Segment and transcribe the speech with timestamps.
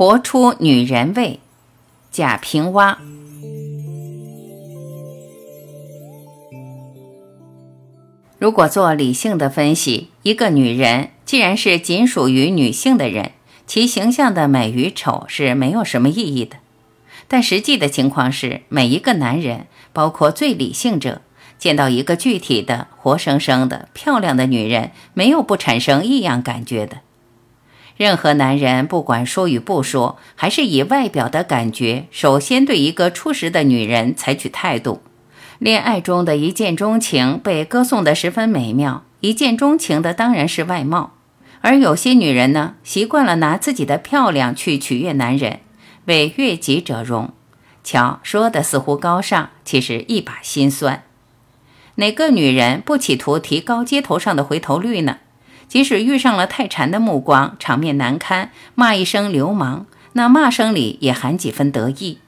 [0.00, 1.40] 活出女人味，
[2.10, 2.96] 贾平凹。
[8.38, 13.32] 如果做理性的分析，一个女人既然是仅属于女性的人，
[13.66, 16.56] 其形象的美与丑是没有什么意义的。
[17.28, 21.20] 但实际的情况是，每一个男人，包括最理性者，
[21.58, 27.00] 见到一个具体的、活生生的、漂亮的女人，没有不产生异样感觉的。
[27.96, 35.02] 任何男人，不管说与不说，还是以外表的感觉，首先对一个初识的女人采取态度。
[35.58, 41.12] 恋爱中的一见钟情被歌颂得十分美妙，一见钟情的当然是外貌，
[41.60, 45.60] 而有些女人呢，习惯了拿自己的漂亮去取悦男人，
[46.06, 47.34] 为悦己者容。
[47.84, 51.02] 瞧，说的似乎高尚，其实一把辛酸。
[51.96, 55.18] 哪个女人不企图提高街头上的回头率呢？
[55.70, 62.18] 即使遇上了太馋的目光，场面难堪，骂一声流氓，那骂声里也含几分得意。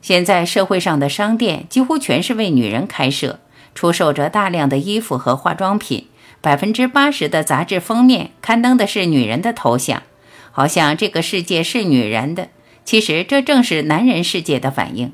[0.00, 3.40] 现在社会上的商店几乎全是为女人开设，
[3.74, 6.06] 出售着大量的衣服和化妆品。
[6.40, 10.02] 百分之八十的杂志封面刊登的是女人的头像，
[10.50, 12.48] 好像这个世界是女人的。
[12.86, 15.12] 其实这正是男人世界的反应。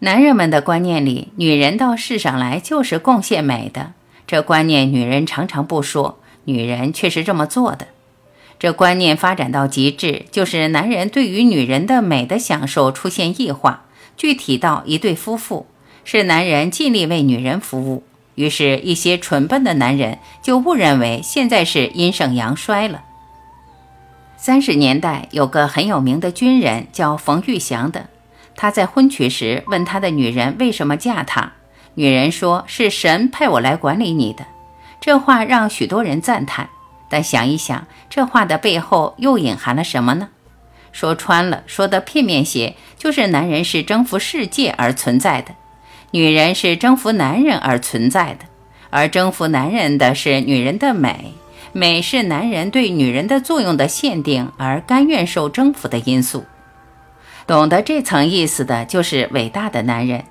[0.00, 3.94] 男人们的观念里，女人到世上来就是贡献美的。
[4.26, 7.88] 这观念女人常常不说，女人却是这么做的。
[8.58, 13.84] 这观念发展到极致，就是男人对于女人的美的享受出现异化。
[14.16, 15.66] 具体到一对夫妇，
[16.04, 18.02] 是男人尽力为女人服务，
[18.34, 23.04] 于是，一些蠢笨的男人就误认为现在是阴盛阳衰了。
[24.36, 28.08] 三十年代有个很有名的军人叫冯玉祥的，
[28.56, 31.52] 他在婚娶时问他的女人为什么嫁他，
[31.94, 34.44] 女人说是神派我来管理你的。
[35.00, 36.68] 这话让许多人赞叹，
[37.08, 40.28] 但想一想，这话的背后又隐含了什么呢？
[40.90, 45.54] 说穿了，说的片面些，就是男人是征服世界而存在的，
[46.10, 48.46] 女人是征服男人而存在的，
[48.90, 51.34] 而征服男人的是女人的美，
[51.72, 56.44] 美是男人对女人的作用的限定而甘愿受征服的因素。
[57.46, 60.24] 懂得这层意思的，就是伟大的男人。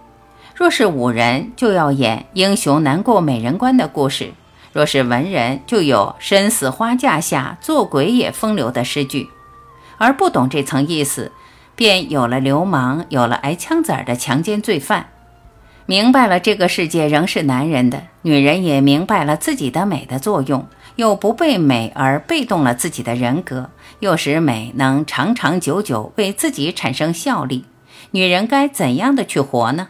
[0.55, 4.33] 若是武人，就要演英雄难过美人关的故事；
[4.73, 9.29] 若是文人，就有身死花架下，做鬼也风流的诗句。
[9.97, 11.31] 而不懂这层意思，
[11.75, 15.07] 便有了流氓，有了挨枪子儿的强奸罪犯。
[15.85, 20.67] 明白了这个世界仍是男人的，女人也明白了自己的美的作用，
[20.97, 27.65] 又不被美而被动了自己的人格，又使美能长长久久为自己产生效力。
[28.11, 29.87] 女人该怎样的去活呢？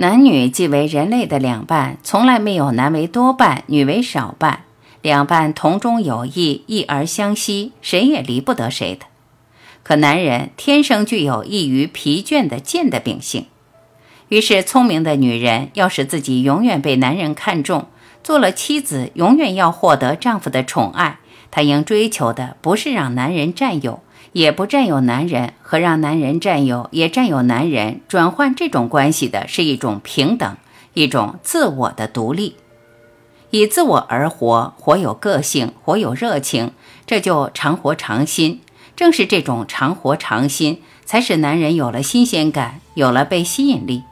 [0.00, 4.64] 男女即为人类的两半，从来没有男为多半，女为少半。
[5.02, 9.04] 两半同中有异，异而相吸，谁也离不得谁的。
[9.82, 13.44] 可男人天生具有易于疲倦的贱的秉性，
[14.30, 17.86] 于是聪明的女人要使自己永远被男人看重，
[18.22, 21.18] 做了妻子永远要获得丈夫的宠爱。
[21.50, 30.56] 她应追求的不是让男人占有，也不占有男人，和让男人占有也占有男人转换这种关系的是一种平等，
[30.94, 32.56] 一种自我的独立。
[33.50, 36.70] 以自我而活，活有个性，活有热情，
[37.04, 38.60] 这就常活常新。
[38.94, 44.04] 正是这种常活常新，才使男人有了新鲜感，有了被吸引力。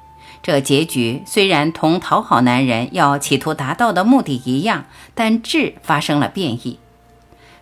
[0.43, 6.79] 这结局虽然同讨好男人要企图达到的目的一样，但质发生了变异。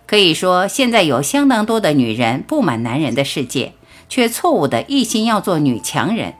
[0.05, 3.73] 可以说，现在有相当多的女人不满男人的世界，
[4.07, 6.35] 却错误的一心要做女强人。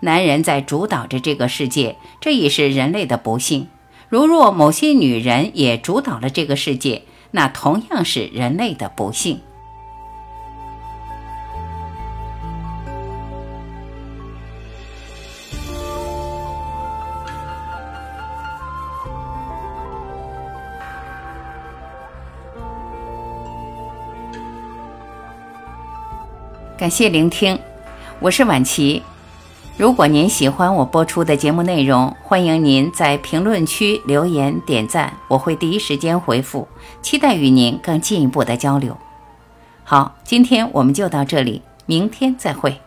[0.00, 3.68] 男人在主导着这个世界，这已是人类的不幸。
[4.10, 9.40] 如若某些女人也主导了这个世界，那同样是人类的不幸。
[26.78, 27.58] 感谢聆听，
[28.20, 29.02] 我是婉琪。
[29.78, 36.68] 如果您喜欢我播出的节目内容，欢迎您在评论区留言点赞，我会第一时间回复。
[37.00, 38.94] 期待与您更进一步的交流。
[39.84, 42.78] 好，今天我们就到这里，明天再会。